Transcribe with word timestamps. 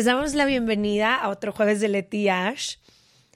Les 0.00 0.06
damos 0.06 0.32
la 0.32 0.46
bienvenida 0.46 1.14
a 1.14 1.28
otro 1.28 1.52
jueves 1.52 1.78
de 1.78 1.88
Leti 1.88 2.30
Ash. 2.30 2.76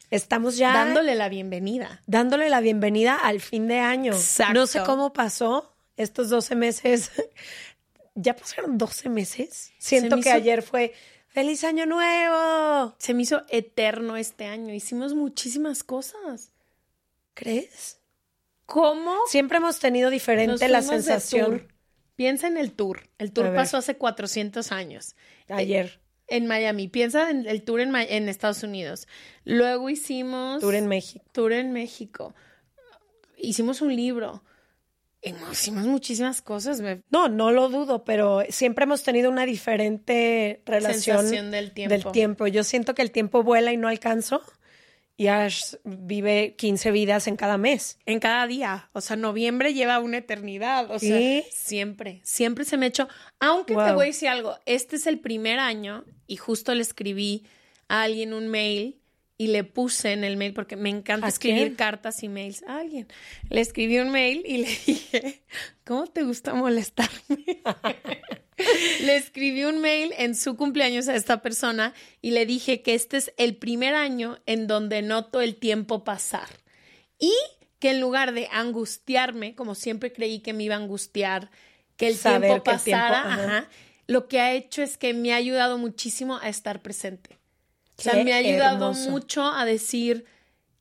Estamos 0.09 0.57
ya 0.57 0.73
dándole 0.73 1.15
la 1.15 1.29
bienvenida. 1.29 2.01
Dándole 2.06 2.48
la 2.48 2.61
bienvenida 2.61 3.16
al 3.16 3.43
fin 3.43 3.69
de 3.69 3.80
año. 3.80 4.15
Exacto. 4.15 4.55
No 4.55 4.66
sé 4.66 4.83
cómo 4.83 5.12
pasó 5.12 5.77
estos 5.98 6.30
12 6.30 6.55
meses. 6.55 7.11
¿Ya 8.15 8.34
pasaron 8.34 8.79
12 8.79 9.11
meses? 9.11 9.73
Siento 9.77 10.19
que 10.20 10.33
ayer 10.33 10.62
fue 10.62 10.95
¡Feliz 11.29 11.65
Año 11.65 11.84
Nuevo! 11.84 12.95
Se 12.97 13.12
me 13.12 13.25
hizo 13.25 13.42
eterno 13.51 14.17
este 14.17 14.47
año. 14.47 14.73
Hicimos 14.73 15.12
muchísimas 15.12 15.84
cosas. 15.84 16.51
¿Crees? 17.34 17.98
¿Cómo? 18.65 19.19
Siempre 19.28 19.59
hemos 19.59 19.81
tenido 19.81 20.09
diferente 20.09 20.67
la 20.70 20.81
sensación. 20.81 21.70
Piensa 22.17 22.47
en 22.47 22.56
el 22.56 22.73
tour. 22.73 23.03
El 23.19 23.33
tour 23.33 23.55
pasó 23.55 23.77
hace 23.77 23.98
400 23.98 24.73
años. 24.73 25.15
Ayer 25.51 26.03
en 26.28 26.46
Miami. 26.46 26.88
Piensa 26.88 27.30
en 27.30 27.46
el 27.46 27.62
tour 27.62 27.80
en, 27.80 27.95
en, 27.95 28.28
Estados 28.28 28.62
Unidos. 28.62 29.06
Luego 29.45 29.91
hicimos... 29.91 30.60
Tour 30.60 30.74
en 30.74 30.88
México. 30.88 31.24
Tour 31.33 31.52
en 31.52 31.73
México. 31.73 32.34
Hicimos 33.36 33.83
un 33.83 33.94
libro. 33.94 34.42
Hicimos 35.53 35.86
muchísimas 35.86 36.42
cosas. 36.42 36.83
No, 37.11 37.28
no 37.28 37.50
lo 37.50 37.69
dudo, 37.70 38.05
pero 38.05 38.42
siempre 38.50 38.84
hemos 38.84 39.03
tenido 39.03 39.31
una 39.31 39.47
diferente 39.47 40.62
relación 40.66 41.50
del 41.50 41.72
tiempo. 41.72 41.94
del 41.94 42.12
tiempo. 42.12 42.47
Yo 42.47 42.62
siento 42.62 42.94
que 42.94 43.03
el 43.03 43.11
tiempo 43.11 43.42
vuela 43.42 43.72
y 43.72 43.77
no 43.78 43.88
alcanzo 43.88 44.42
y 45.17 45.29
Ash 45.29 45.77
vive 45.84 46.55
15 46.57 46.91
vidas 46.91 47.27
en 47.29 47.37
cada 47.37 47.57
mes. 47.57 47.98
En 48.05 48.19
cada 48.19 48.47
día. 48.47 48.89
O 48.93 49.01
sea, 49.01 49.17
noviembre 49.17 49.73
lleva 49.73 50.01
una 50.01 50.19
eternidad. 50.19 50.91
O 50.91 50.98
sea, 50.98 51.43
siempre, 51.53 52.21
siempre 52.25 52.65
se 52.65 52.77
me 52.77 52.87
echó. 52.87 53.09
Aunque 53.39 53.75
te 53.75 53.93
voy 53.93 54.05
a 54.05 54.06
decir 54.06 54.29
algo, 54.29 54.56
este 54.67 54.97
es 54.97 55.06
el 55.06 55.21
primer 55.21 55.59
año 55.59 56.05
y 56.27 56.37
justo 56.37 56.75
le 56.75 56.83
escribí 56.83 57.45
a 57.89 58.03
alguien 58.03 58.34
un 58.34 58.48
mail 58.48 59.01
y 59.37 59.49
le 59.49 59.65
puse 59.65 60.13
en 60.13 60.23
el 60.23 60.37
mail 60.37 60.55
porque 60.55 60.77
me 60.77 60.91
encanta 60.91 61.27
escribir 61.27 61.75
cartas 61.77 62.23
y 62.23 62.29
mails 62.29 62.63
a 62.67 62.79
alguien. 62.79 63.09
Le 63.51 63.61
escribí 63.61 63.99
un 63.99 64.11
mail 64.11 64.43
y 64.47 64.59
le 64.59 64.69
dije, 64.87 65.43
¿cómo 65.85 66.07
te 66.07 66.23
gusta 66.23 66.55
molestarme? 66.55 67.19
le 69.03 69.17
escribí 69.17 69.65
un 69.65 69.81
mail 69.81 70.12
en 70.19 70.37
su 70.37 70.57
cumpleaños 70.57 71.09
a 71.09 71.17
esta 71.17 71.43
persona 71.43 71.95
y 72.23 72.31
le 72.31 72.47
dije 72.47 72.83
que 72.83 72.95
este 72.95 73.17
es 73.17 73.33
el 73.37 73.57
primer 73.57 73.95
año 73.95 74.39
en 74.47 74.67
donde 74.67 75.03
noto 75.03 75.41
el 75.41 75.57
tiempo 75.57 76.05
pasar 76.05 76.49
y 77.19 77.33
que 77.81 77.91
en 77.91 78.01
lugar 78.01 78.33
de 78.33 78.49
angustiarme, 78.53 79.55
como 79.55 79.75
siempre 79.75 80.12
creí 80.12 80.41
que 80.41 80.53
me 80.53 80.62
iba 80.62 80.77
a 80.77 80.79
angustiar, 80.79 81.51
que 81.97 82.07
el 82.09 82.19
tiempo 82.19 82.62
pasara, 82.62 83.69
lo 84.07 84.29
que 84.29 84.41
ha 84.41 84.53
hecho 84.53 84.83
es 84.83 84.97
que 84.97 85.12
me 85.12 85.33
ha 85.33 85.37
ayudado 85.37 85.77
muchísimo 85.77 86.39
a 86.39 86.49
estar 86.49 86.83
presente. 86.83 87.39
O 87.98 88.03
sea, 88.03 88.23
me 88.25 88.33
ha 88.33 88.37
ayudado 88.37 88.92
mucho 88.92 89.45
a 89.45 89.64
decir, 89.64 90.25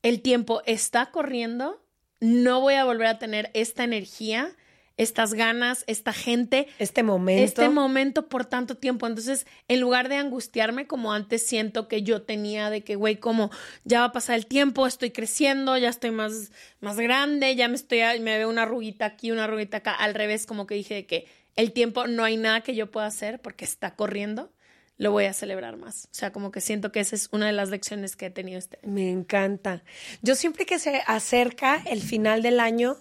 el 0.01 0.21
tiempo 0.21 0.61
está 0.65 1.11
corriendo, 1.11 1.81
no 2.19 2.61
voy 2.61 2.75
a 2.75 2.85
volver 2.85 3.07
a 3.07 3.19
tener 3.19 3.51
esta 3.53 3.83
energía, 3.83 4.55
estas 4.97 5.33
ganas, 5.33 5.83
esta 5.87 6.13
gente. 6.13 6.67
Este 6.79 7.03
momento. 7.03 7.43
Este 7.43 7.69
momento 7.69 8.27
por 8.29 8.45
tanto 8.45 8.77
tiempo. 8.77 9.07
Entonces, 9.07 9.47
en 9.67 9.79
lugar 9.79 10.07
de 10.09 10.17
angustiarme 10.17 10.87
como 10.87 11.13
antes 11.13 11.45
siento 11.45 11.87
que 11.87 12.03
yo 12.03 12.21
tenía 12.21 12.69
de 12.69 12.83
que, 12.83 12.95
güey, 12.95 13.17
como 13.17 13.49
ya 13.83 13.99
va 13.99 14.05
a 14.05 14.11
pasar 14.11 14.35
el 14.35 14.45
tiempo, 14.45 14.85
estoy 14.85 15.11
creciendo, 15.11 15.77
ya 15.77 15.89
estoy 15.89 16.11
más, 16.11 16.51
más 16.79 16.97
grande, 16.97 17.55
ya 17.55 17.67
me 17.67 17.75
estoy, 17.75 17.99
me 18.19 18.37
veo 18.37 18.49
una 18.49 18.63
arruguita 18.63 19.05
aquí, 19.05 19.31
una 19.31 19.45
arruguita 19.45 19.77
acá. 19.77 19.93
Al 19.93 20.13
revés, 20.13 20.45
como 20.45 20.67
que 20.67 20.75
dije 20.75 20.93
de 20.93 21.05
que 21.05 21.27
el 21.55 21.71
tiempo 21.71 22.07
no 22.07 22.23
hay 22.23 22.37
nada 22.37 22.61
que 22.61 22.75
yo 22.75 22.91
pueda 22.91 23.07
hacer 23.07 23.39
porque 23.39 23.65
está 23.65 23.95
corriendo 23.95 24.51
lo 24.97 25.11
voy 25.11 25.25
a 25.25 25.33
celebrar 25.33 25.77
más. 25.77 26.05
O 26.05 26.13
sea, 26.13 26.31
como 26.31 26.51
que 26.51 26.61
siento 26.61 26.91
que 26.91 26.99
esa 26.99 27.15
es 27.15 27.29
una 27.31 27.47
de 27.47 27.53
las 27.53 27.69
lecciones 27.69 28.15
que 28.15 28.27
he 28.27 28.29
tenido 28.29 28.59
este 28.59 28.79
año. 28.83 28.93
Me 28.93 29.09
encanta. 29.09 29.83
Yo 30.21 30.35
siempre 30.35 30.65
que 30.65 30.79
se 30.79 31.01
acerca 31.07 31.81
el 31.85 32.01
final 32.01 32.41
del 32.41 32.59
año, 32.59 32.97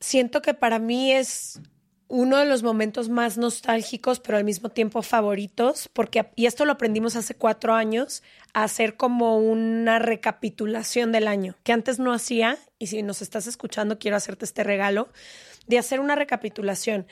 siento 0.00 0.42
que 0.42 0.54
para 0.54 0.78
mí 0.78 1.12
es 1.12 1.60
uno 2.08 2.36
de 2.36 2.44
los 2.44 2.62
momentos 2.62 3.08
más 3.08 3.38
nostálgicos, 3.38 4.20
pero 4.20 4.36
al 4.36 4.44
mismo 4.44 4.68
tiempo 4.68 5.00
favoritos, 5.00 5.88
porque, 5.94 6.26
y 6.36 6.44
esto 6.44 6.66
lo 6.66 6.72
aprendimos 6.72 7.16
hace 7.16 7.34
cuatro 7.34 7.72
años, 7.72 8.22
a 8.52 8.64
hacer 8.64 8.98
como 8.98 9.38
una 9.38 9.98
recapitulación 9.98 11.10
del 11.10 11.26
año, 11.26 11.56
que 11.62 11.72
antes 11.72 11.98
no 11.98 12.12
hacía, 12.12 12.58
y 12.78 12.88
si 12.88 13.02
nos 13.02 13.22
estás 13.22 13.46
escuchando, 13.46 13.98
quiero 13.98 14.18
hacerte 14.18 14.44
este 14.44 14.62
regalo, 14.62 15.08
de 15.66 15.78
hacer 15.78 16.00
una 16.00 16.14
recapitulación. 16.14 17.06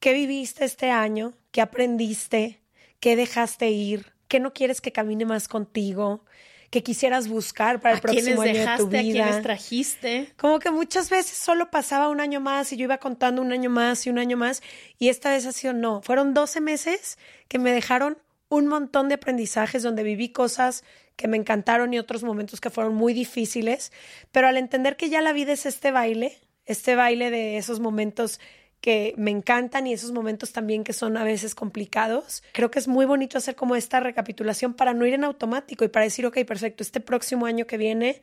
¿Qué 0.00 0.14
viviste 0.14 0.64
este 0.64 0.90
año? 0.90 1.34
¿Qué 1.50 1.60
aprendiste? 1.60 2.62
¿Qué 3.00 3.16
dejaste 3.16 3.70
ir? 3.70 4.12
¿Qué 4.28 4.40
no 4.40 4.52
quieres 4.52 4.80
que 4.80 4.92
camine 4.92 5.24
más 5.24 5.48
contigo? 5.48 6.24
que 6.70 6.82
quisieras 6.82 7.28
buscar 7.28 7.80
para 7.80 7.94
el 7.94 8.00
próximo 8.00 8.42
año 8.42 8.52
de 8.52 8.76
tu 8.76 8.88
vida. 8.88 8.98
¿A 8.98 9.02
quienes 9.02 9.42
trajiste? 9.42 10.32
Como 10.36 10.58
que 10.58 10.70
muchas 10.70 11.10
veces 11.10 11.36
solo 11.38 11.70
pasaba 11.70 12.08
un 12.08 12.20
año 12.20 12.40
más 12.40 12.72
y 12.72 12.76
yo 12.76 12.84
iba 12.84 12.98
contando 12.98 13.40
un 13.40 13.52
año 13.52 13.70
más 13.70 14.06
y 14.06 14.10
un 14.10 14.18
año 14.18 14.36
más 14.36 14.62
y 14.98 15.08
esta 15.08 15.30
vez 15.30 15.46
ha 15.46 15.52
sido 15.52 15.72
no. 15.72 16.02
Fueron 16.02 16.34
12 16.34 16.60
meses 16.60 17.18
que 17.48 17.58
me 17.58 17.72
dejaron 17.72 18.18
un 18.48 18.66
montón 18.66 19.08
de 19.08 19.14
aprendizajes 19.14 19.82
donde 19.82 20.02
viví 20.02 20.30
cosas 20.30 20.84
que 21.16 21.28
me 21.28 21.36
encantaron 21.36 21.94
y 21.94 21.98
otros 21.98 22.22
momentos 22.22 22.60
que 22.60 22.70
fueron 22.70 22.94
muy 22.94 23.14
difíciles, 23.14 23.92
pero 24.30 24.48
al 24.48 24.56
entender 24.56 24.96
que 24.96 25.08
ya 25.08 25.22
la 25.22 25.32
vida 25.32 25.52
es 25.52 25.66
este 25.66 25.90
baile, 25.90 26.38
este 26.66 26.94
baile 26.94 27.30
de 27.30 27.56
esos 27.56 27.80
momentos 27.80 28.38
que 28.80 29.14
me 29.16 29.30
encantan 29.30 29.86
y 29.86 29.92
esos 29.92 30.12
momentos 30.12 30.52
también 30.52 30.84
que 30.84 30.92
son 30.92 31.16
a 31.16 31.24
veces 31.24 31.54
complicados. 31.54 32.42
Creo 32.52 32.70
que 32.70 32.78
es 32.78 32.88
muy 32.88 33.04
bonito 33.04 33.38
hacer 33.38 33.56
como 33.56 33.76
esta 33.76 34.00
recapitulación 34.00 34.74
para 34.74 34.94
no 34.94 35.06
ir 35.06 35.14
en 35.14 35.24
automático 35.24 35.84
y 35.84 35.88
para 35.88 36.04
decir, 36.04 36.26
ok, 36.26 36.44
perfecto, 36.46 36.82
este 36.82 37.00
próximo 37.00 37.46
año 37.46 37.66
que 37.66 37.78
viene, 37.78 38.22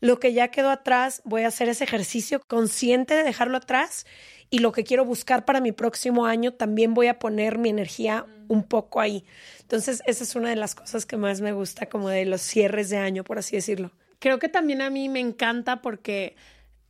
lo 0.00 0.20
que 0.20 0.32
ya 0.32 0.48
quedó 0.48 0.70
atrás, 0.70 1.22
voy 1.24 1.42
a 1.42 1.48
hacer 1.48 1.68
ese 1.68 1.84
ejercicio 1.84 2.40
consciente 2.46 3.14
de 3.14 3.22
dejarlo 3.24 3.56
atrás 3.56 4.06
y 4.50 4.58
lo 4.58 4.72
que 4.72 4.84
quiero 4.84 5.04
buscar 5.04 5.44
para 5.44 5.60
mi 5.60 5.72
próximo 5.72 6.26
año, 6.26 6.52
también 6.52 6.94
voy 6.94 7.06
a 7.08 7.18
poner 7.18 7.58
mi 7.58 7.68
energía 7.68 8.26
un 8.48 8.62
poco 8.62 9.00
ahí. 9.00 9.24
Entonces, 9.60 10.02
esa 10.06 10.24
es 10.24 10.34
una 10.36 10.48
de 10.50 10.56
las 10.56 10.74
cosas 10.74 11.04
que 11.04 11.16
más 11.16 11.40
me 11.40 11.52
gusta 11.52 11.86
como 11.86 12.08
de 12.08 12.24
los 12.24 12.40
cierres 12.40 12.88
de 12.88 12.96
año, 12.96 13.24
por 13.24 13.38
así 13.38 13.56
decirlo. 13.56 13.92
Creo 14.18 14.38
que 14.38 14.48
también 14.48 14.80
a 14.80 14.90
mí 14.90 15.08
me 15.08 15.20
encanta 15.20 15.82
porque 15.82 16.34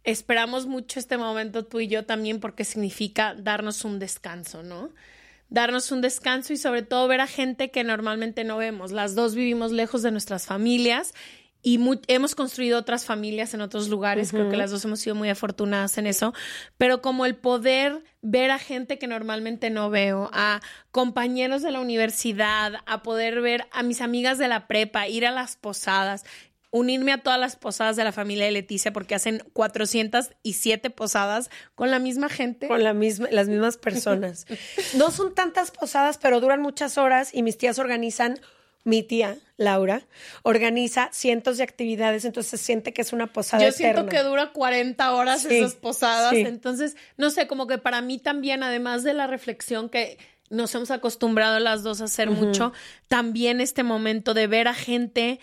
esperamos 0.05 0.67
mucho 0.67 0.99
este 0.99 1.19
momento 1.19 1.65
tú 1.65 1.81
y 1.81 1.89
yo 1.89 2.05
también 2.05 2.41
porque 2.41 2.65
significa 2.65 3.35
darnos 3.35 3.85
un 3.85 3.99
descanso, 3.99 4.63
¿no? 4.63 4.91
Darnos 5.51 5.91
un 5.93 6.01
descanso 6.01 6.53
y 6.53 6.57
sobre 6.57 6.83
todo 6.83 7.09
ver 7.09 7.21
a 7.21 7.27
gente 7.27 7.71
que 7.71 7.85
normalmente 7.85 8.45
no 8.45 8.59
vemos. 8.59 8.93
Las 8.93 9.15
dos 9.15 9.35
vivimos 9.35 9.73
lejos 9.73 10.03
de 10.03 10.11
nuestras 10.11 10.47
familias 10.47 11.15
y 11.63 11.81
hemos 12.07 12.35
construido 12.35 12.79
otras 12.79 13.05
familias 13.05 13.53
en 13.53 13.61
otros 13.61 13.89
lugares, 13.89 14.31
creo 14.31 14.49
que 14.49 14.57
las 14.57 14.71
dos 14.71 14.85
hemos 14.85 15.01
sido 15.01 15.17
muy 15.17 15.29
afortunadas 15.29 15.99
en 15.99 16.07
eso, 16.07 16.33
pero 16.77 17.03
como 17.03 17.27
el 17.27 17.35
poder 17.35 18.05
ver 18.23 18.53
a 18.53 18.59
gente 18.59 18.99
que 18.99 19.09
normalmente 19.09 19.69
no 19.69 19.91
veo, 19.91 20.31
a 20.33 20.61
compañeros 20.93 21.63
de 21.63 21.73
la 21.73 21.81
universidad, 21.81 22.75
a 22.87 23.03
poder 23.03 23.41
ver 23.41 23.67
a 23.73 23.83
mis 23.83 24.01
amigas 24.01 24.39
de 24.39 24.47
la 24.47 24.69
prepa, 24.69 25.09
ir 25.09 25.27
a 25.27 25.33
las 25.33 25.56
posadas, 25.56 26.25
unirme 26.70 27.12
a 27.12 27.19
todas 27.19 27.41
las 27.41 27.56
posadas 27.56 27.97
de 27.97 28.05
la 28.05 28.12
familia 28.12 28.44
de 28.44 28.50
Leticia 28.50 28.93
porque 28.93 29.15
hacen 29.15 29.43
407 29.53 30.91
posadas 30.91 31.50
con 31.75 31.91
la 31.91 31.99
misma 31.99 32.29
gente. 32.29 32.69
Con 32.69 32.85
la 32.85 32.93
misma, 32.93 33.29
las 33.31 33.49
mismas 33.49 33.76
personas. 33.79 34.47
no 34.94 35.11
son 35.11 35.35
tantas 35.35 35.70
posadas, 35.70 36.19
pero 36.19 36.41
duran 36.41 36.61
muchas 36.61 36.99
horas 36.99 37.31
y 37.32 37.43
mis 37.43 37.56
tías 37.56 37.79
organizan, 37.79 38.38
mi 38.85 39.03
tía 39.03 39.38
Laura 39.56 40.03
organiza 40.43 41.11
cientos 41.12 41.59
de 41.59 41.65
actividades, 41.65 42.25
entonces 42.25 42.59
se 42.59 42.65
siente 42.65 42.93
que 42.93 43.03
es 43.03 43.12
una 43.12 43.32
posada. 43.32 43.65
Yo 43.65 43.73
siento 43.73 44.06
que 44.06 44.23
dura 44.23 44.53
40 44.53 45.12
horas 45.15 45.44
esas 45.44 45.75
posadas, 45.75 46.32
entonces, 46.35 46.97
no 47.17 47.31
sé, 47.31 47.47
como 47.47 47.67
que 47.67 47.79
para 47.79 48.00
mí 48.03 48.19
también, 48.19 48.62
además 48.62 49.03
de 49.03 49.15
la 49.15 49.26
reflexión 49.26 49.88
que 49.88 50.19
nos 50.50 50.75
hemos 50.75 50.91
acostumbrado 50.91 51.59
las 51.59 51.82
dos 51.82 52.00
a 52.00 52.05
hacer 52.05 52.31
mucho, 52.31 52.73
también 53.09 53.61
este 53.61 53.82
momento 53.82 54.32
de 54.32 54.47
ver 54.47 54.69
a 54.69 54.75
gente 54.75 55.41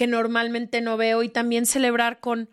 que 0.00 0.06
normalmente 0.06 0.80
no 0.80 0.96
veo 0.96 1.22
y 1.22 1.28
también 1.28 1.66
celebrar 1.66 2.20
con 2.20 2.48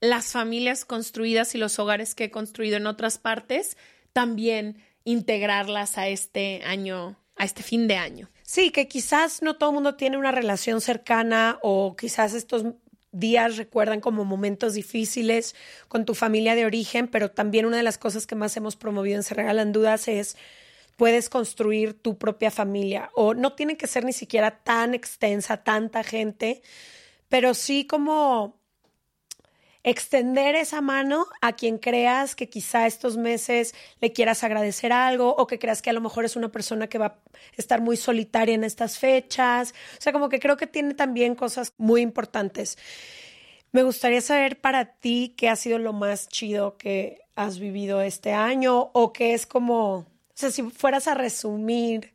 las 0.00 0.32
familias 0.32 0.84
construidas 0.84 1.54
y 1.54 1.58
los 1.58 1.78
hogares 1.78 2.16
que 2.16 2.24
he 2.24 2.30
construido 2.32 2.76
en 2.76 2.88
otras 2.88 3.18
partes, 3.18 3.76
también 4.12 4.82
integrarlas 5.04 5.96
a 5.96 6.08
este 6.08 6.60
año 6.64 7.16
a 7.36 7.44
este 7.44 7.62
fin 7.62 7.86
de 7.86 7.94
año. 7.94 8.28
Sí, 8.42 8.72
que 8.72 8.88
quizás 8.88 9.42
no 9.42 9.54
todo 9.54 9.70
el 9.70 9.74
mundo 9.74 9.94
tiene 9.94 10.16
una 10.16 10.32
relación 10.32 10.80
cercana 10.80 11.60
o 11.62 11.94
quizás 11.94 12.34
estos 12.34 12.64
días 13.12 13.58
recuerdan 13.58 14.00
como 14.00 14.24
momentos 14.24 14.74
difíciles 14.74 15.54
con 15.86 16.04
tu 16.04 16.16
familia 16.16 16.56
de 16.56 16.66
origen, 16.66 17.06
pero 17.06 17.30
también 17.30 17.64
una 17.64 17.76
de 17.76 17.84
las 17.84 17.96
cosas 17.96 18.26
que 18.26 18.34
más 18.34 18.56
hemos 18.56 18.74
promovido 18.74 19.14
en 19.14 19.22
Se 19.22 19.34
Regalan 19.34 19.70
Dudas 19.70 20.08
es 20.08 20.36
puedes 20.98 21.30
construir 21.30 21.94
tu 21.94 22.18
propia 22.18 22.50
familia 22.50 23.10
o 23.14 23.32
no 23.32 23.52
tiene 23.54 23.76
que 23.76 23.86
ser 23.86 24.04
ni 24.04 24.12
siquiera 24.12 24.50
tan 24.64 24.94
extensa, 24.94 25.62
tanta 25.62 26.02
gente, 26.02 26.60
pero 27.28 27.54
sí 27.54 27.86
como 27.86 28.58
extender 29.84 30.56
esa 30.56 30.80
mano 30.80 31.26
a 31.40 31.52
quien 31.52 31.78
creas 31.78 32.34
que 32.34 32.48
quizá 32.48 32.88
estos 32.88 33.16
meses 33.16 33.76
le 34.00 34.12
quieras 34.12 34.42
agradecer 34.42 34.92
algo 34.92 35.36
o 35.36 35.46
que 35.46 35.60
creas 35.60 35.82
que 35.82 35.90
a 35.90 35.92
lo 35.92 36.00
mejor 36.00 36.24
es 36.24 36.34
una 36.34 36.50
persona 36.50 36.88
que 36.88 36.98
va 36.98 37.06
a 37.06 37.18
estar 37.56 37.80
muy 37.80 37.96
solitaria 37.96 38.56
en 38.56 38.64
estas 38.64 38.98
fechas. 38.98 39.74
O 39.98 40.02
sea, 40.02 40.12
como 40.12 40.28
que 40.28 40.40
creo 40.40 40.56
que 40.56 40.66
tiene 40.66 40.94
también 40.94 41.36
cosas 41.36 41.74
muy 41.78 42.00
importantes. 42.00 42.76
Me 43.70 43.84
gustaría 43.84 44.20
saber 44.20 44.60
para 44.60 44.96
ti 44.96 45.34
qué 45.36 45.48
ha 45.48 45.54
sido 45.54 45.78
lo 45.78 45.92
más 45.92 46.28
chido 46.28 46.76
que 46.76 47.20
has 47.36 47.60
vivido 47.60 48.02
este 48.02 48.32
año 48.32 48.90
o 48.94 49.12
qué 49.12 49.32
es 49.32 49.46
como, 49.46 50.06
sea, 50.38 50.50
si 50.50 50.62
fueras 50.62 51.08
a 51.08 51.14
resumir 51.14 52.14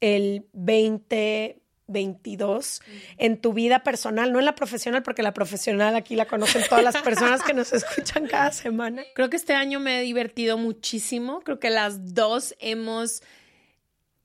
el 0.00 0.46
20 0.52 1.62
22 1.92 2.80
en 3.18 3.36
tu 3.38 3.52
vida 3.52 3.82
personal, 3.82 4.32
no 4.32 4.38
en 4.38 4.46
la 4.46 4.54
profesional, 4.54 5.02
porque 5.02 5.22
la 5.22 5.34
profesional 5.34 5.94
aquí 5.94 6.16
la 6.16 6.26
conocen 6.26 6.62
todas 6.68 6.82
las 6.82 6.96
personas 7.02 7.42
que 7.42 7.54
nos 7.54 7.72
escuchan 7.72 8.26
cada 8.26 8.50
semana. 8.50 9.02
Creo 9.14 9.30
que 9.30 9.36
este 9.36 9.54
año 9.54 9.78
me 9.78 10.00
he 10.00 10.02
divertido 10.02 10.58
muchísimo. 10.58 11.40
Creo 11.40 11.60
que 11.60 11.70
las 11.70 12.14
dos 12.14 12.54
hemos 12.58 13.22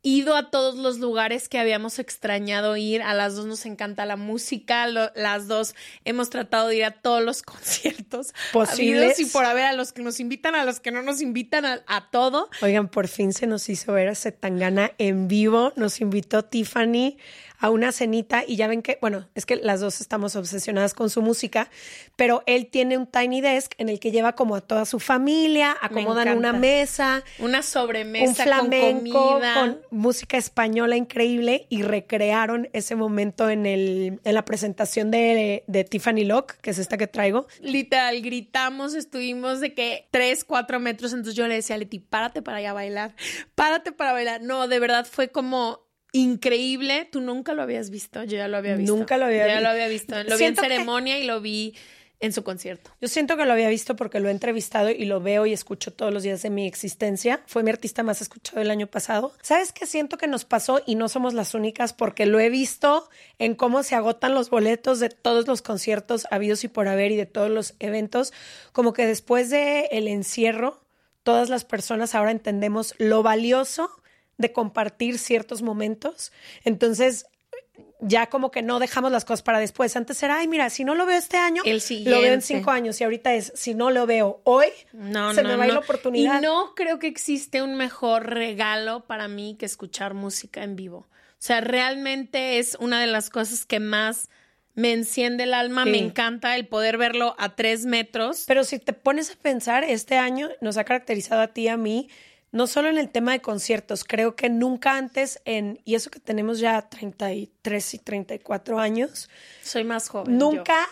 ido 0.07 0.35
a 0.35 0.49
todos 0.49 0.75
los 0.75 0.99
lugares 0.99 1.49
que 1.49 1.59
habíamos 1.59 1.99
extrañado 1.99 2.77
ir. 2.77 3.01
A 3.01 3.13
las 3.13 3.35
dos 3.35 3.45
nos 3.45 3.65
encanta 3.65 4.05
la 4.05 4.15
música. 4.15 4.87
las 4.87 5.47
dos 5.47 5.75
hemos 6.05 6.29
tratado 6.29 6.69
de 6.69 6.77
ir 6.77 6.85
a 6.85 6.91
todos 6.91 7.21
los 7.21 7.41
conciertos 7.43 8.33
posibles 8.53 9.19
y 9.19 9.25
por 9.25 9.43
haber 9.43 9.65
a 9.65 9.73
los 9.73 9.91
que 9.91 10.01
nos 10.01 10.19
invitan, 10.19 10.55
a 10.55 10.63
los 10.63 10.79
que 10.79 10.91
no 10.91 11.01
nos 11.01 11.21
invitan, 11.21 11.65
a, 11.65 11.83
a 11.87 12.09
todo. 12.09 12.49
Oigan, 12.61 12.87
por 12.87 13.09
fin 13.09 13.33
se 13.33 13.47
nos 13.47 13.67
hizo 13.67 13.93
ver 13.93 14.07
a 14.07 14.15
Setangana 14.15 14.91
en 14.97 15.27
vivo. 15.27 15.73
Nos 15.75 15.99
invitó 15.99 16.45
Tiffany 16.45 17.17
a 17.59 17.69
una 17.69 17.91
cenita 17.91 18.43
y 18.47 18.55
ya 18.55 18.67
ven 18.67 18.81
que, 18.81 18.97
bueno, 19.01 19.27
es 19.35 19.45
que 19.45 19.55
las 19.55 19.79
dos 19.79 20.01
estamos 20.01 20.35
obsesionadas 20.35 20.93
con 20.93 21.09
su 21.09 21.21
música, 21.21 21.69
pero 22.15 22.43
él 22.45 22.67
tiene 22.67 22.97
un 22.97 23.07
tiny 23.07 23.41
desk 23.41 23.73
en 23.77 23.89
el 23.89 23.99
que 23.99 24.11
lleva 24.11 24.33
como 24.33 24.55
a 24.55 24.61
toda 24.61 24.85
su 24.85 24.99
familia, 24.99 25.75
acomodan 25.81 26.37
una 26.37 26.53
mesa, 26.53 27.23
una 27.39 27.63
sobremesa, 27.63 28.27
un 28.27 28.35
flamenco 28.35 29.39
con, 29.39 29.53
con, 29.53 29.81
música 29.91 30.37
española 30.37 30.95
increíble 30.95 31.65
y 31.69 31.81
recrearon 31.81 32.69
ese 32.73 32.95
momento 32.95 33.49
en, 33.49 33.65
el, 33.65 34.19
en 34.23 34.33
la 34.33 34.45
presentación 34.45 35.11
de, 35.11 35.63
de 35.67 35.83
Tiffany 35.83 36.25
Locke, 36.25 36.57
que 36.61 36.71
es 36.71 36.77
esta 36.77 36.97
que 36.97 37.07
traigo. 37.07 37.47
Literal, 37.61 38.21
gritamos, 38.21 38.93
estuvimos 38.93 39.59
de 39.59 39.73
que 39.73 40.07
tres, 40.11 40.43
cuatro 40.43 40.79
metros, 40.79 41.13
entonces 41.13 41.35
yo 41.35 41.47
le 41.47 41.55
decía 41.55 41.75
a 41.75 41.79
Leti, 41.79 41.99
párate 41.99 42.41
para 42.41 42.57
allá 42.57 42.71
a 42.71 42.73
bailar, 42.73 43.15
párate 43.55 43.91
para 43.91 44.13
bailar. 44.13 44.41
No, 44.41 44.67
de 44.67 44.79
verdad 44.79 45.07
fue 45.09 45.29
como 45.29 45.86
increíble. 46.11 47.07
Tú 47.11 47.21
nunca 47.21 47.53
lo 47.53 47.61
habías 47.61 47.89
visto, 47.89 48.23
yo 48.23 48.37
ya 48.37 48.47
lo 48.47 48.57
había 48.57 48.75
visto. 48.75 48.95
Nunca 48.95 49.17
lo 49.17 49.25
había 49.25 49.45
visto. 49.45 49.55
Ya 49.55 49.61
lo 49.61 49.69
había 49.69 49.87
visto. 49.87 50.23
Lo 50.23 50.37
vi 50.37 50.45
en 50.45 50.55
ceremonia 50.55 51.19
y 51.19 51.25
lo 51.25 51.41
vi 51.41 51.75
en 52.19 52.33
su 52.33 52.43
concierto. 52.43 52.91
Yo 52.99 53.07
siento 53.07 53.37
que 53.37 53.45
lo 53.45 53.53
había 53.53 53.69
visto 53.69 53.95
porque 53.95 54.19
lo 54.19 54.27
he 54.27 54.31
entrevistado 54.31 54.89
y 54.89 55.05
lo 55.05 55.21
veo 55.21 55.45
y 55.45 55.53
escucho 55.53 55.93
todos 55.93 56.13
los 56.13 56.23
días 56.23 56.41
de 56.41 56.49
mi 56.49 56.65
existencia. 56.65 57.41
Fue 57.45 57.63
mi 57.63 57.69
artista 57.69 58.03
más 58.03 58.21
escuchado 58.21 58.61
el 58.61 58.71
año 58.71 58.87
pasado. 58.87 59.33
¿Sabes 59.41 59.71
qué 59.71 59.85
siento 59.85 60.17
que 60.17 60.27
nos 60.27 60.45
pasó 60.45 60.81
y 60.85 60.95
no 60.95 61.09
somos 61.09 61.33
las 61.33 61.53
únicas 61.53 61.93
porque 61.93 62.25
lo 62.25 62.39
he 62.39 62.49
visto 62.49 63.09
en 63.37 63.55
cómo 63.55 63.83
se 63.83 63.95
agotan 63.95 64.33
los 64.33 64.49
boletos 64.49 64.99
de 64.99 65.09
todos 65.09 65.47
los 65.47 65.61
conciertos 65.61 66.27
habidos 66.31 66.63
y 66.63 66.67
por 66.67 66.87
haber 66.87 67.11
y 67.11 67.17
de 67.17 67.27
todos 67.27 67.51
los 67.51 67.75
eventos? 67.79 68.33
Como 68.71 68.93
que 68.93 69.05
después 69.05 69.49
de 69.49 69.87
el 69.91 70.07
encierro, 70.07 70.81
todas 71.23 71.49
las 71.49 71.65
personas 71.65 72.15
ahora 72.15 72.31
entendemos 72.31 72.95
lo 72.97 73.21
valioso 73.21 73.91
de 74.37 74.51
compartir 74.51 75.17
ciertos 75.17 75.61
momentos. 75.61 76.31
Entonces, 76.63 77.25
ya 77.99 78.27
como 78.27 78.51
que 78.51 78.61
no 78.61 78.79
dejamos 78.79 79.11
las 79.11 79.25
cosas 79.25 79.41
para 79.41 79.59
después. 79.59 79.95
Antes 79.95 80.21
era, 80.21 80.37
ay, 80.37 80.47
mira, 80.47 80.69
si 80.69 80.83
no 80.83 80.95
lo 80.95 81.05
veo 81.05 81.17
este 81.17 81.37
año, 81.37 81.63
lo 81.63 82.21
veo 82.21 82.33
en 82.33 82.41
cinco 82.41 82.71
años. 82.71 82.99
Y 83.01 83.03
ahorita 83.03 83.33
es, 83.33 83.51
si 83.55 83.73
no 83.73 83.89
lo 83.89 84.05
veo 84.05 84.41
hoy, 84.43 84.67
no, 84.93 85.33
se 85.33 85.43
me 85.43 85.55
va 85.55 85.67
la 85.67 85.79
oportunidad. 85.79 86.39
Y 86.39 86.41
no 86.41 86.73
creo 86.75 86.99
que 86.99 87.07
existe 87.07 87.61
un 87.61 87.75
mejor 87.75 88.27
regalo 88.29 89.05
para 89.05 89.27
mí 89.27 89.55
que 89.59 89.65
escuchar 89.65 90.13
música 90.13 90.63
en 90.63 90.75
vivo. 90.75 91.07
O 91.09 91.39
sea, 91.39 91.61
realmente 91.61 92.59
es 92.59 92.77
una 92.79 92.99
de 92.99 93.07
las 93.07 93.29
cosas 93.29 93.65
que 93.65 93.79
más 93.79 94.29
me 94.73 94.93
enciende 94.93 95.45
el 95.45 95.55
alma, 95.55 95.85
me 95.85 95.97
encanta 95.97 96.55
el 96.55 96.67
poder 96.67 96.97
verlo 96.97 97.35
a 97.39 97.55
tres 97.55 97.85
metros. 97.85 98.43
Pero 98.47 98.63
si 98.63 98.77
te 98.77 98.93
pones 98.93 99.31
a 99.31 99.35
pensar, 99.35 99.83
este 99.83 100.17
año 100.17 100.49
nos 100.61 100.77
ha 100.77 100.83
caracterizado 100.83 101.41
a 101.41 101.47
ti 101.47 101.63
y 101.63 101.67
a 101.67 101.77
mí 101.77 102.09
no 102.51 102.67
solo 102.67 102.89
en 102.89 102.97
el 102.97 103.09
tema 103.09 103.33
de 103.33 103.41
conciertos, 103.41 104.03
creo 104.03 104.35
que 104.35 104.49
nunca 104.49 104.97
antes 104.97 105.41
en, 105.45 105.79
y 105.85 105.95
eso 105.95 106.09
que 106.09 106.19
tenemos 106.19 106.59
ya 106.59 106.81
33 106.89 107.93
y 107.93 107.99
34 107.99 108.79
años. 108.79 109.29
Soy 109.63 109.83
más 109.83 110.09
joven. 110.09 110.37
Nunca, 110.37 110.87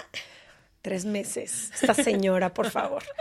tres 0.81 1.06
meses, 1.06 1.72
esta 1.74 1.94
señora, 1.94 2.54
por 2.54 2.69
favor. 2.69 3.04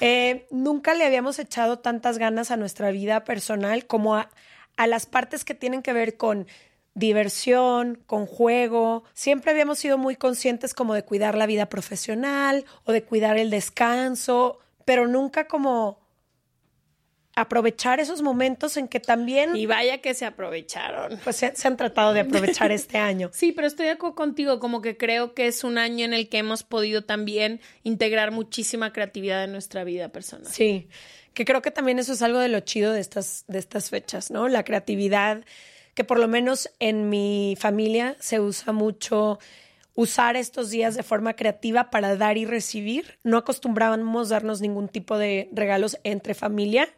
Eh, 0.00 0.46
nunca 0.50 0.94
le 0.94 1.04
habíamos 1.04 1.38
echado 1.38 1.78
tantas 1.78 2.18
ganas 2.18 2.50
a 2.50 2.56
nuestra 2.56 2.90
vida 2.90 3.24
personal 3.24 3.86
como 3.86 4.16
a, 4.16 4.28
a 4.76 4.86
las 4.86 5.06
partes 5.06 5.44
que 5.44 5.54
tienen 5.54 5.82
que 5.82 5.92
ver 5.92 6.16
con 6.16 6.46
diversión, 6.94 8.02
con 8.06 8.26
juego. 8.26 9.04
Siempre 9.14 9.52
habíamos 9.52 9.78
sido 9.78 9.98
muy 9.98 10.16
conscientes 10.16 10.74
como 10.74 10.94
de 10.94 11.04
cuidar 11.04 11.36
la 11.36 11.46
vida 11.46 11.66
profesional 11.66 12.64
o 12.84 12.92
de 12.92 13.04
cuidar 13.04 13.36
el 13.36 13.50
descanso, 13.50 14.58
pero 14.84 15.06
nunca 15.06 15.46
como 15.46 16.03
aprovechar 17.36 18.00
esos 18.00 18.22
momentos 18.22 18.76
en 18.76 18.88
que 18.88 19.00
también... 19.00 19.56
Y 19.56 19.66
vaya 19.66 19.98
que 19.98 20.14
se 20.14 20.24
aprovecharon. 20.24 21.18
Pues 21.24 21.36
se, 21.36 21.52
han 21.66 21.76
tratado 21.76 22.12
de 22.12 22.20
aprovechar 22.20 22.70
este 22.72 22.98
año. 22.98 23.30
Sí, 23.44 23.52
pero 23.52 23.66
estoy 23.66 23.86
de 23.86 23.92
acuerdo 23.92 24.14
contigo, 24.14 24.60
como 24.60 24.80
que 24.80 24.96
creo 24.96 25.34
que 25.34 25.46
es 25.46 25.64
un 25.64 25.76
año 25.76 26.04
en 26.04 26.14
el 26.14 26.28
que 26.28 26.38
hemos 26.38 26.62
podido 26.62 27.02
también 27.04 27.60
integrar 27.82 28.30
muchísima 28.30 28.92
creatividad 28.92 29.44
en 29.44 29.52
nuestra 29.52 29.84
vida 29.84 30.08
personal. 30.10 30.46
Sí, 30.46 30.88
que 31.34 31.44
creo 31.44 31.60
que 31.60 31.70
también 31.70 31.98
eso 31.98 32.12
es 32.12 32.22
algo 32.22 32.38
de 32.38 32.48
lo 32.48 32.60
chido 32.60 32.92
de 32.92 33.00
estas, 33.00 33.44
de 33.48 33.58
estas 33.58 33.90
fechas, 33.90 34.30
¿no? 34.30 34.48
La 34.48 34.64
creatividad, 34.64 35.44
que 35.94 36.04
por 36.04 36.18
lo 36.18 36.28
menos 36.28 36.70
en 36.78 37.08
mi 37.10 37.56
familia 37.58 38.16
se 38.20 38.40
usa 38.40 38.72
mucho 38.72 39.38
usar 39.94 40.36
estos 40.36 40.70
días 40.70 40.94
de 40.94 41.02
forma 41.02 41.34
creativa 41.34 41.90
para 41.90 42.16
dar 42.16 42.36
y 42.36 42.44
recibir. 42.44 43.18
No 43.22 43.38
acostumbrábamos 43.38 44.28
darnos 44.28 44.60
ningún 44.60 44.88
tipo 44.88 45.18
de 45.18 45.48
regalos 45.52 45.98
entre 46.04 46.34
familia, 46.34 46.88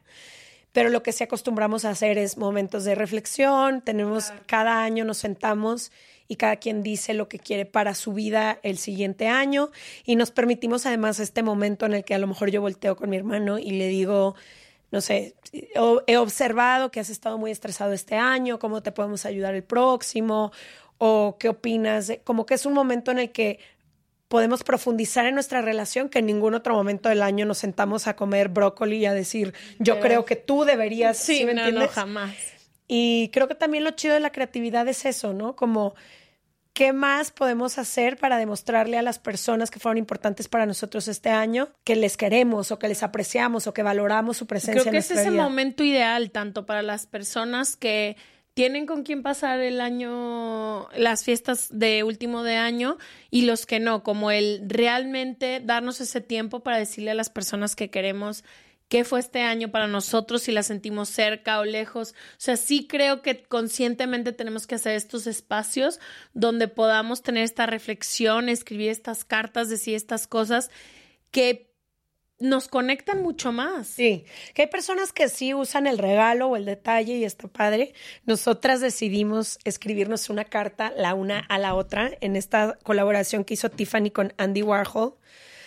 pero 0.77 0.91
lo 0.91 1.03
que 1.03 1.13
sí 1.13 1.25
acostumbramos 1.25 1.87
a 1.87 1.89
hacer 1.89 2.19
es 2.19 2.37
momentos 2.37 2.85
de 2.85 2.95
reflexión. 2.95 3.81
Tenemos 3.81 4.35
cada 4.45 4.83
año 4.83 5.07
nos 5.07 5.17
sentamos 5.17 5.91
y 6.29 6.37
cada 6.37 6.57
quien 6.57 6.83
dice 6.83 7.15
lo 7.15 7.31
que 7.31 7.39
quiere 7.39 7.65
para 7.65 7.95
su 7.95 8.13
vida 8.13 8.59
el 8.63 8.77
siguiente 8.77 9.27
año. 9.27 9.71
Y 10.05 10.17
nos 10.17 10.33
permitimos 10.33 10.85
además 10.85 11.19
este 11.19 11.43
momento 11.43 11.87
en 11.87 11.95
el 11.95 12.05
que 12.05 12.13
a 12.13 12.19
lo 12.19 12.27
mejor 12.27 12.51
yo 12.51 12.61
volteo 12.61 12.95
con 12.95 13.09
mi 13.09 13.17
hermano 13.17 13.59
y 13.59 13.71
le 13.71 13.89
digo, 13.89 14.35
no 14.91 15.01
sé, 15.01 15.35
he 16.07 16.17
observado 16.19 16.91
que 16.91 17.01
has 17.01 17.09
estado 17.09 17.39
muy 17.39 17.53
estresado 17.53 17.95
este 17.95 18.17
año, 18.17 18.59
cómo 18.59 18.83
te 18.83 18.93
podemos 18.93 19.25
ayudar 19.25 19.55
el 19.55 19.65
próximo 19.65 20.53
o 20.99 21.37
qué 21.41 21.49
opinas, 21.49 22.13
como 22.23 22.45
que 22.45 22.53
es 22.53 22.67
un 22.67 22.75
momento 22.75 23.11
en 23.13 23.21
el 23.21 23.33
que 23.33 23.61
podemos 24.29 24.65
profundizar 24.65 25.27
en 25.27 25.35
nuestra 25.35 25.63
relación 25.63 26.09
que 26.09 26.19
en 26.19 26.27
ningún 26.27 26.55
otro 26.55 26.75
momento 26.75 27.09
del 27.09 27.23
año 27.23 27.47
nos 27.47 27.59
sentamos 27.59 28.07
a 28.07 28.17
comer 28.17 28.49
brócoli 28.49 28.99
y 28.99 29.07
a 29.07 29.13
decir, 29.13 29.55
yo 29.79 30.01
creo 30.01 30.25
que 30.25 30.37
tú 30.37 30.65
deberías, 30.65 31.17
sí, 31.19 31.45
me 31.45 31.53
entiendes? 31.53 31.91
jamás. 31.91 32.35
Y 32.89 33.31
creo 33.33 33.49
que 33.49 33.55
también 33.55 33.85
lo 33.85 33.91
chido 33.93 34.15
de 34.15 34.21
la 34.21 34.31
creatividad 34.31 34.87
es 34.89 35.05
eso, 35.07 35.33
¿no? 35.33 35.57
Como 35.57 35.95
¿Qué 36.77 36.93
más 36.93 37.31
podemos 37.31 37.79
hacer 37.79 38.19
para 38.19 38.37
demostrarle 38.37 38.99
a 38.99 39.03
las 39.03 39.19
personas 39.19 39.71
que 39.71 39.81
fueron 39.81 39.97
importantes 39.97 40.47
para 40.47 40.67
nosotros 40.67 41.09
este 41.09 41.31
año 41.31 41.71
que 41.85 41.97
les 41.97 42.19
queremos 42.19 42.71
o 42.71 42.79
que 42.79 42.87
les 42.87 43.03
apreciamos 43.03 43.67
o 43.67 43.73
que 43.73 43.83
valoramos 43.83 44.37
su 44.37 44.47
presencia? 44.47 44.83
Creo 44.83 44.93
que 44.93 44.99
ese 44.99 45.15
es 45.15 45.27
el 45.27 45.37
momento 45.37 45.83
ideal 45.83 46.31
tanto 46.31 46.67
para 46.67 46.83
las 46.83 47.07
personas 47.07 47.77
que 47.77 48.19
tienen 48.57 48.87
con 48.87 49.03
quién 49.03 49.23
pasar 49.23 49.61
el 49.61 49.83
año, 49.83 50.89
las 50.97 51.25
fiestas 51.25 51.69
de 51.71 52.05
último 52.05 52.43
de 52.43 52.57
año 52.57 52.97
y 53.31 53.43
los 53.43 53.67
que 53.67 53.81
no, 53.81 54.03
como 54.03 54.31
el 54.31 54.63
realmente 54.67 55.61
darnos 55.63 56.01
ese 56.01 56.23
tiempo 56.23 56.61
para 56.61 56.79
decirle 56.79 57.11
a 57.11 57.15
las 57.15 57.29
personas 57.29 57.77
que 57.77 57.91
queremos 57.91 58.45
qué 58.89 59.05
fue 59.05 59.21
este 59.21 59.43
año 59.43 59.71
para 59.71 59.89
nosotros, 59.89 60.41
si 60.41 60.53
la 60.53 60.63
sentimos 60.63 61.11
cerca 61.11 61.61
o 61.61 61.67
lejos. 61.67 62.13
O 62.13 62.39
sea, 62.39 62.57
sí 62.57 62.87
creo 62.87 63.21
que 63.21 63.43
conscientemente 63.43 64.33
tenemos 64.33 64.67
que 64.67 64.77
hacer 64.77 64.97
estos 64.97 65.27
espacios 65.27 66.01
donde 66.33 66.67
podamos 66.67 67.21
tener 67.21 67.43
esta 67.45 67.67
reflexión, 67.67 68.49
escribir 68.49 68.89
estas 68.89 69.27
cartas, 69.27 69.69
decir 69.69 69.97
estas 69.97 70.27
cosas 70.27 70.71
que 71.31 71.66
nos 72.39 72.69
conectan 72.69 73.23
mucho 73.23 73.53
más. 73.53 73.87
Sí, 73.87 74.25
que 74.55 74.63
hay 74.63 74.69
personas 74.69 75.13
que 75.13 75.29
sí 75.29 75.55
usan 75.55 75.87
el 75.87 75.99
regalo 75.99 76.49
o 76.49 76.57
el 76.57 76.65
detalle 76.65 77.15
y 77.15 77.25
está 77.25 77.49
padre. 77.49 77.95
Nosotras 78.25 78.81
decidimos 78.81 79.59
escribirnos 79.65 80.29
una 80.29 80.45
carta 80.45 80.93
la 80.97 81.15
una 81.15 81.41
a 81.41 81.59
la 81.59 81.75
otra 81.75 82.11
en 82.21 82.37
esta 82.37 82.79
colaboración 82.83 83.45
que 83.45 83.55
hizo 83.55 83.71
Tiffany 83.71 84.11
con 84.11 84.35
Andy 84.37 84.63
Warhol, 84.63 85.15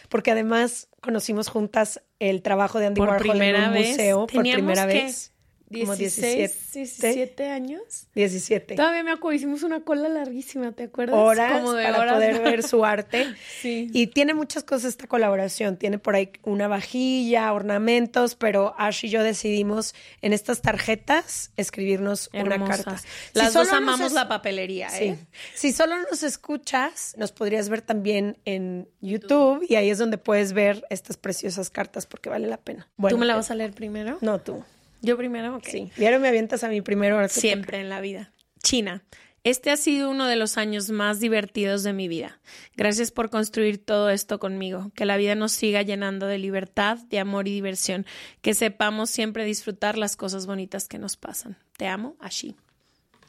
porque 0.09 0.31
además 0.31 0.89
conocimos 1.01 1.47
juntas 1.47 2.01
el 2.19 2.41
trabajo 2.41 2.79
de 2.79 2.87
Andy 2.87 3.01
Warhol 3.01 3.41
en 3.41 3.55
un 3.55 3.73
museo 3.73 4.27
por 4.27 4.43
primera 4.43 4.85
vez. 4.85 5.33
17, 5.69 6.53
17 6.73 7.49
años. 7.49 8.07
17. 8.15 8.75
Todavía 8.75 9.03
me 9.03 9.11
acuerdo, 9.11 9.35
hicimos 9.35 9.63
una 9.63 9.81
cola 9.81 10.09
larguísima, 10.09 10.71
¿te 10.71 10.83
acuerdas? 10.83 11.15
Horas 11.17 11.63
para 11.63 12.13
poder 12.13 12.39
ver 12.43 12.63
su 12.63 12.83
arte. 12.83 13.33
sí. 13.61 13.89
Y 13.93 14.07
tiene 14.07 14.33
muchas 14.33 14.63
cosas 14.63 14.89
esta 14.89 15.07
colaboración. 15.07 15.77
Tiene 15.77 15.99
por 15.99 16.15
ahí 16.15 16.31
una 16.43 16.67
vajilla, 16.67 17.51
ornamentos, 17.53 18.35
pero 18.35 18.73
Ash 18.77 19.05
y 19.05 19.09
yo 19.09 19.23
decidimos 19.23 19.93
en 20.21 20.33
estas 20.33 20.61
tarjetas 20.61 21.51
escribirnos 21.57 22.29
una 22.33 22.63
carta. 22.65 22.97
Las 23.33 23.53
dos 23.53 23.71
amamos 23.71 24.13
la 24.13 24.27
papelería, 24.27 24.89
¿eh? 24.99 25.17
Si 25.53 25.71
solo 25.71 25.95
nos 26.09 26.23
escuchas, 26.23 27.15
nos 27.17 27.31
podrías 27.31 27.69
ver 27.69 27.81
también 27.81 28.37
en 28.45 28.87
YouTube, 29.01 29.65
y 29.67 29.75
ahí 29.75 29.89
es 29.89 29.97
donde 29.97 30.17
puedes 30.17 30.53
ver 30.53 30.85
estas 30.89 31.17
preciosas 31.17 31.69
cartas 31.69 32.05
porque 32.05 32.29
vale 32.29 32.47
la 32.47 32.57
pena. 32.57 32.87
¿Tú 33.09 33.17
me 33.17 33.25
la 33.25 33.35
vas 33.35 33.51
a 33.51 33.55
leer 33.55 33.73
primero? 33.73 34.17
No, 34.21 34.39
tú. 34.39 34.63
Yo 35.01 35.17
primero, 35.17 35.59
Sí. 35.63 35.91
Y 35.97 36.05
ahora 36.05 36.19
me 36.19 36.27
avientas 36.27 36.63
a 36.63 36.69
mí 36.69 36.81
primero. 36.81 37.27
Siempre 37.29 37.79
en 37.79 37.89
la 37.89 38.01
vida. 38.01 38.31
China. 38.61 39.03
Este 39.45 39.71
ha 39.71 39.77
sido 39.77 40.09
uno 40.09 40.27
de 40.27 40.35
los 40.35 40.57
años 40.57 40.89
más 40.89 41.21
divertidos 41.21 41.83
de 41.83 41.93
mi 41.93 42.09
vida. 42.09 42.39
Gracias 42.75 43.09
por 43.11 43.29
construir 43.29 43.83
todo 43.83 44.09
esto 44.09 44.37
conmigo. 44.37 44.91
Que 44.95 45.05
la 45.05 45.15
vida 45.15 45.35
nos 45.35 45.53
siga 45.53 45.81
llenando 45.81 46.27
de 46.27 46.37
libertad, 46.37 46.97
de 46.97 47.19
amor 47.19 47.47
y 47.47 47.53
diversión. 47.53 48.05
Que 48.41 48.53
sepamos 48.53 49.09
siempre 49.09 49.45
disfrutar 49.45 49.97
las 49.97 50.17
cosas 50.17 50.45
bonitas 50.45 50.89
que 50.89 50.99
nos 50.99 51.15
pasan. 51.15 51.57
Te 51.77 51.87
amo, 51.87 52.17
Ashi. 52.19 52.55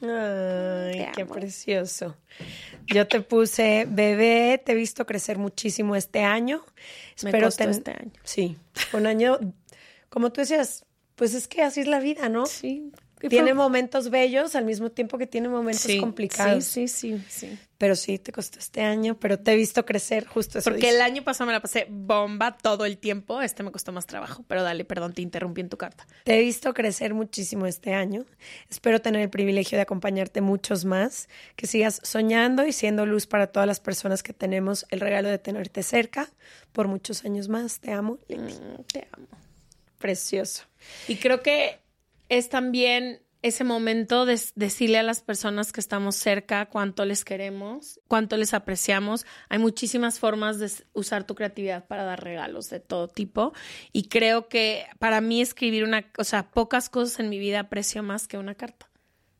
Ay, 0.01 1.07
qué 1.15 1.25
precioso. 1.25 2.17
Yo 2.87 3.07
te 3.07 3.21
puse, 3.21 3.85
bebé, 3.87 4.61
te 4.63 4.71
he 4.71 4.75
visto 4.75 5.05
crecer 5.05 5.37
muchísimo 5.37 5.95
este 5.95 6.23
año. 6.23 6.65
Espero 7.15 7.49
Me 7.57 7.71
este 7.71 7.91
año. 7.91 8.11
Sí, 8.23 8.57
un 8.93 9.05
año, 9.05 9.39
como 10.09 10.31
tú 10.31 10.41
decías, 10.41 10.85
pues 11.21 11.35
es 11.35 11.47
que 11.47 11.61
así 11.61 11.81
es 11.81 11.87
la 11.87 11.99
vida, 11.99 12.29
¿no? 12.29 12.47
Sí. 12.47 12.91
Tiene 13.29 13.53
momentos 13.53 14.09
bellos 14.09 14.55
al 14.55 14.65
mismo 14.65 14.89
tiempo 14.89 15.19
que 15.19 15.27
tiene 15.27 15.49
momentos 15.49 15.85
complicados. 15.99 16.65
Sí, 16.65 16.87
sí, 16.87 17.23
sí, 17.29 17.59
Pero 17.77 17.95
sí, 17.95 18.17
te 18.17 18.31
costó 18.31 18.57
este 18.57 18.81
año, 18.81 19.19
pero 19.19 19.37
te 19.37 19.53
he 19.53 19.55
visto 19.55 19.85
crecer 19.85 20.25
justo 20.25 20.57
eso. 20.57 20.71
Porque 20.71 20.89
el 20.89 20.99
año 20.99 21.23
pasado 21.23 21.45
me 21.45 21.53
la 21.53 21.59
pasé 21.59 21.85
bomba 21.87 22.57
todo 22.57 22.85
el 22.85 22.97
tiempo. 22.97 23.39
Este 23.39 23.61
me 23.61 23.71
costó 23.71 23.91
más 23.91 24.07
trabajo. 24.07 24.43
Pero 24.47 24.63
dale, 24.63 24.83
perdón, 24.83 25.13
te 25.13 25.21
interrumpí 25.21 25.61
en 25.61 25.69
tu 25.69 25.77
carta. 25.77 26.07
Te 26.23 26.39
he 26.39 26.41
visto 26.41 26.73
crecer 26.73 27.13
muchísimo 27.13 27.67
este 27.67 27.93
año. 27.93 28.25
Espero 28.67 28.99
tener 28.99 29.21
el 29.21 29.29
privilegio 29.29 29.77
de 29.77 29.83
acompañarte 29.83 30.41
muchos 30.41 30.85
más. 30.85 31.29
Que 31.55 31.67
sigas 31.67 32.01
soñando 32.03 32.65
y 32.65 32.73
siendo 32.73 33.05
luz 33.05 33.27
para 33.27 33.45
todas 33.45 33.67
las 33.67 33.79
personas 33.79 34.23
que 34.23 34.33
tenemos 34.33 34.87
el 34.89 35.01
regalo 35.01 35.29
de 35.29 35.37
tenerte 35.37 35.83
cerca 35.83 36.31
por 36.71 36.87
muchos 36.87 37.25
años 37.25 37.47
más. 37.47 37.79
Te 37.79 37.91
amo, 37.91 38.17
mm, 38.27 38.81
te 38.91 39.07
amo. 39.11 39.27
Precioso. 40.01 40.63
Y 41.07 41.17
creo 41.17 41.41
que 41.41 41.79
es 42.27 42.49
también 42.49 43.21
ese 43.41 43.63
momento 43.63 44.25
de 44.25 44.39
decirle 44.55 44.99
a 44.99 45.03
las 45.03 45.21
personas 45.21 45.71
que 45.71 45.79
estamos 45.79 46.15
cerca 46.15 46.67
cuánto 46.67 47.05
les 47.05 47.25
queremos, 47.25 47.99
cuánto 48.07 48.37
les 48.37 48.53
apreciamos. 48.53 49.25
Hay 49.49 49.57
muchísimas 49.57 50.19
formas 50.19 50.59
de 50.59 50.71
usar 50.93 51.25
tu 51.25 51.33
creatividad 51.33 51.87
para 51.87 52.03
dar 52.03 52.23
regalos 52.23 52.69
de 52.69 52.79
todo 52.79 53.07
tipo 53.07 53.53
y 53.91 54.09
creo 54.09 54.47
que 54.47 54.85
para 54.99 55.21
mí 55.21 55.41
escribir 55.41 55.83
una, 55.83 56.11
o 56.17 56.23
sea, 56.23 56.51
pocas 56.51 56.89
cosas 56.89 57.19
en 57.19 57.29
mi 57.29 57.39
vida 57.39 57.61
aprecio 57.61 58.03
más 58.03 58.27
que 58.27 58.37
una 58.37 58.55
carta. 58.55 58.89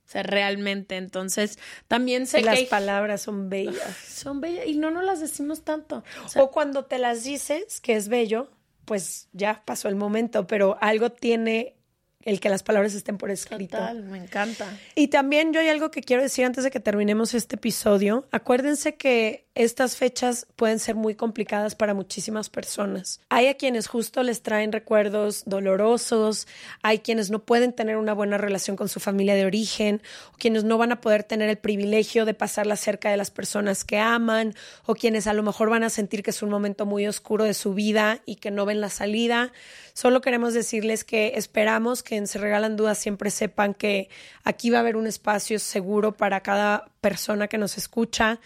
O 0.06 0.12
sea, 0.12 0.24
realmente. 0.24 0.98
Entonces, 0.98 1.58
también 1.88 2.27
sé 2.27 2.39
que 2.39 2.46
las 2.46 2.62
palabras 2.63 3.22
son 3.22 3.50
bellas. 3.50 3.96
Son 3.96 4.41
bellas 4.41 4.65
y 4.68 4.75
no 4.75 4.91
nos 4.91 5.06
las 5.06 5.22
decimos 5.22 5.63
tanto. 5.63 6.03
o 6.36 6.51
cuando 6.51 6.84
te 6.84 6.98
las 6.98 7.24
dices, 7.24 7.80
que 7.80 7.96
es 7.96 8.10
bello, 8.10 8.51
pues 8.86 9.30
ya 9.34 9.64
pasó 9.66 9.88
el 9.90 9.96
momento, 9.96 10.48
pero 10.48 10.78
algo 10.82 11.12
tiene 11.12 11.81
el 12.24 12.40
que 12.40 12.50
las 12.50 12.63
palabras 12.63 12.94
estén 12.94 13.18
por 13.18 13.32
escrito. 13.32 13.78
Total, 13.78 14.04
me 14.04 14.18
encanta. 14.18 14.68
Y 14.96 15.08
también 15.08 15.54
yo 15.54 15.60
hay 15.60 15.70
algo 15.70 15.92
que 15.92 16.01
quiero 16.01 16.22
decir 16.22 16.46
antes 16.46 16.63
de 16.63 16.72
que 16.72 16.80
terminemos 16.80 17.34
este 17.34 17.56
episodio. 17.56 18.25
Acuérdense 18.32 18.96
que 18.96 19.46
estas 19.54 19.98
fechas 19.98 20.48
pueden 20.56 20.80
ser 20.80 20.96
muy 20.96 21.16
complicadas 21.16 21.75
para 21.75 21.94
muchísimas 21.94 22.50
personas. 22.50 23.20
Hay 23.28 23.48
a 23.48 23.56
quienes 23.56 23.88
justo 23.88 24.24
les 24.24 24.42
traen 24.44 24.72
recuerdos 24.72 25.44
dolorosos, 25.46 26.48
hay 26.82 27.00
quienes 27.00 27.30
no 27.30 27.40
pueden 27.40 27.74
tener 27.74 27.98
una 27.98 28.13
buena 28.13 28.38
relación 28.38 28.78
con 28.78 28.88
su 28.88 29.01
familia 29.01 29.36
de 29.36 29.46
origen, 29.46 30.01
o 30.34 30.38
quienes 30.38 30.63
no 30.63 30.78
van 30.78 30.94
a 30.94 31.01
poder 31.01 31.24
tener 31.24 31.50
el 31.50 31.58
privilegio 31.58 32.24
de 32.24 32.34
pasarla 32.34 32.78
cerca 32.78 33.12
de 33.12 33.18
las 33.18 33.30
personas 33.30 33.84
que 33.84 34.00
aman, 34.00 34.56
o 34.86 34.96
quienes 34.96 35.28
a 35.28 35.34
lo 35.34 35.44
mejor 35.44 35.70
van 35.70 35.84
a 35.84 35.90
sentir 35.90 36.24
que 36.24 36.30
es 36.30 36.42
un 36.42 36.50
momento 36.50 36.86
muy 36.86 37.06
oscuro 37.06 37.44
de 37.44 37.54
su 37.54 37.74
vida 37.74 38.22
y 38.25 38.36
que 38.36 38.51
no 38.51 38.66
ven 38.66 38.80
la 38.80 38.90
salida. 38.90 39.51
Solo 39.94 40.22
queremos 40.22 40.54
decirles 40.54 41.04
que 41.04 41.34
esperamos 41.36 42.04
que 42.04 42.11
Se 42.12 42.38
Regalan 42.38 42.75
Dudas 42.75 42.98
siempre 42.98 43.32
sepan 43.32 43.74
que 43.74 44.10
aquí 44.44 44.70
va 44.70 44.80
a 44.80 44.82
haber 44.82 44.98
un 44.98 45.08
espacio 45.08 45.60
seguro 45.60 46.12
para 46.12 46.41
cada 46.41 46.91
persona 47.00 47.48
que 47.48 47.58
nos 47.58 47.77
escucha 47.77 48.39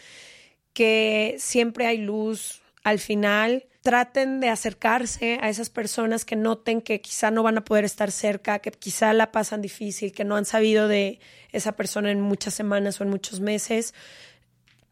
que 0.73 1.37
siempre 1.39 1.87
hay 1.87 1.97
luz 1.97 2.61
al 2.83 2.99
final. 2.99 3.65
Traten 3.81 4.39
de 4.39 4.49
acercarse 4.49 5.39
a 5.41 5.49
esas 5.49 5.69
personas 5.71 6.25
que 6.25 6.35
noten 6.35 6.81
que 6.81 7.01
quizá 7.01 7.31
no 7.31 7.41
van 7.43 7.57
a 7.57 7.63
poder 7.65 7.85
estar 7.85 8.11
cerca, 8.11 8.59
que 8.59 8.71
quizá 8.71 9.13
la 9.13 9.31
pasan 9.31 9.61
difícil, 9.61 10.11
que 10.11 10.25
no 10.25 10.35
han 10.35 10.45
sabido 10.45 10.87
de 10.87 11.19
esa 11.51 11.71
persona 11.71 12.11
en 12.11 12.21
muchas 12.21 12.53
semanas 12.53 12.99
o 12.99 13.03
en 13.03 13.09
muchos 13.09 13.39
meses. 13.39 13.95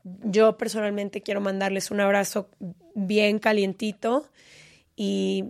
Yo 0.04 0.58
personalmente 0.58 1.22
quiero 1.22 1.42
mandarles 1.42 1.92
un 1.92 2.00
abrazo 2.00 2.50
bien 2.96 3.40
calientito 3.40 4.30
y 4.96 5.44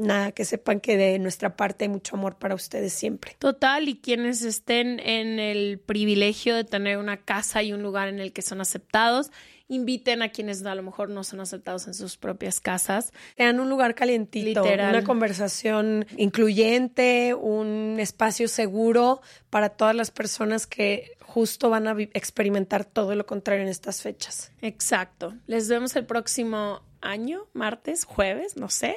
nada, 0.00 0.32
que 0.32 0.44
sepan 0.44 0.80
que 0.80 0.96
de 0.96 1.18
nuestra 1.18 1.56
parte 1.56 1.84
hay 1.84 1.88
mucho 1.88 2.16
amor 2.16 2.36
para 2.36 2.54
ustedes 2.54 2.92
siempre. 2.92 3.36
Total, 3.38 3.88
y 3.88 3.96
quienes 3.96 4.42
estén 4.42 5.00
en 5.00 5.38
el 5.38 5.78
privilegio 5.78 6.54
de 6.54 6.64
tener 6.64 6.98
una 6.98 7.18
casa 7.18 7.62
y 7.62 7.72
un 7.72 7.82
lugar 7.82 8.08
en 8.08 8.18
el 8.18 8.32
que 8.32 8.42
son 8.42 8.60
aceptados, 8.60 9.30
inviten 9.68 10.20
a 10.22 10.30
quienes 10.30 10.64
a 10.66 10.74
lo 10.74 10.82
mejor 10.82 11.10
no 11.10 11.22
son 11.22 11.40
aceptados 11.40 11.86
en 11.86 11.94
sus 11.94 12.16
propias 12.16 12.60
casas. 12.60 13.12
Sean 13.36 13.60
un 13.60 13.70
lugar 13.70 13.94
calientito, 13.94 14.64
una 14.64 15.04
conversación 15.04 16.06
incluyente, 16.16 17.34
un 17.34 17.96
espacio 18.00 18.48
seguro 18.48 19.20
para 19.48 19.70
todas 19.70 19.94
las 19.94 20.10
personas 20.10 20.66
que 20.66 21.12
justo 21.20 21.70
van 21.70 21.86
a 21.86 21.92
experimentar 22.12 22.84
todo 22.84 23.14
lo 23.14 23.24
contrario 23.24 23.62
en 23.62 23.68
estas 23.68 24.02
fechas. 24.02 24.50
Exacto. 24.60 25.34
Les 25.46 25.68
vemos 25.68 25.94
el 25.94 26.04
próximo 26.04 26.82
año, 27.00 27.46
martes, 27.52 28.04
jueves, 28.04 28.56
no 28.56 28.68
sé. 28.68 28.96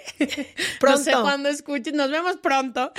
Pronto. 0.80 0.98
no 1.00 1.04
sé 1.04 1.12
cuándo 1.14 1.50
escuchen. 1.50 1.96
Nos 1.96 2.12
vemos 2.12 2.38
pronto. 2.38 2.92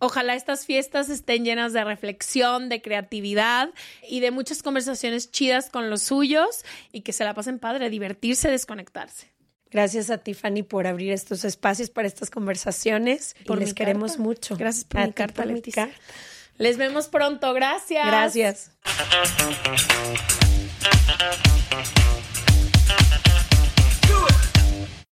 Ojalá 0.00 0.34
estas 0.34 0.64
fiestas 0.64 1.08
estén 1.08 1.44
llenas 1.44 1.72
de 1.72 1.82
reflexión, 1.82 2.68
de 2.68 2.80
creatividad 2.80 3.70
y 4.08 4.20
de 4.20 4.30
muchas 4.30 4.62
conversaciones 4.62 5.30
chidas 5.32 5.70
con 5.70 5.90
los 5.90 6.02
suyos 6.02 6.64
y 6.92 7.00
que 7.00 7.12
se 7.12 7.24
la 7.24 7.34
pasen 7.34 7.58
padre, 7.58 7.90
divertirse, 7.90 8.48
desconectarse. 8.48 9.32
Gracias 9.70 10.08
a 10.10 10.18
Tiffany 10.18 10.62
por 10.62 10.86
abrir 10.86 11.12
estos 11.12 11.44
espacios 11.44 11.90
para 11.90 12.08
estas 12.08 12.30
conversaciones 12.30 13.36
y 13.44 13.56
les 13.56 13.74
queremos 13.74 14.18
mucho. 14.18 14.56
Gracias 14.56 14.84
por 14.84 15.04
mi 15.04 15.12
carta, 15.12 15.44
Les 16.56 16.78
vemos 16.78 17.08
pronto. 17.08 17.52
Gracias. 17.52 18.06
Gracias. 18.06 18.70